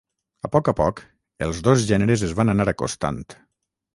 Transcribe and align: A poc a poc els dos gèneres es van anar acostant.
A 0.47 0.49
poc 0.53 0.69
a 0.71 0.73
poc 0.79 1.01
els 1.47 1.59
dos 1.69 1.85
gèneres 1.91 2.25
es 2.31 2.35
van 2.39 2.53
anar 2.57 2.69
acostant. 2.75 3.23